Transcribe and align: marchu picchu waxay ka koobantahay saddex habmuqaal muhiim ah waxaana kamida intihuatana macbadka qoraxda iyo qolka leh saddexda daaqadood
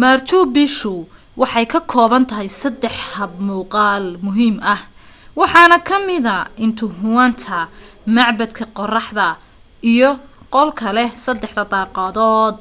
marchu 0.00 0.38
picchu 0.54 0.94
waxay 1.40 1.66
ka 1.72 1.80
koobantahay 1.92 2.48
saddex 2.60 2.94
habmuqaal 3.14 4.04
muhiim 4.24 4.56
ah 4.74 4.80
waxaana 5.40 5.76
kamida 5.88 6.36
intihuatana 6.64 7.60
macbadka 8.14 8.64
qoraxda 8.78 9.28
iyo 9.92 10.10
qolka 10.54 10.88
leh 10.96 11.10
saddexda 11.24 11.62
daaqadood 11.72 12.56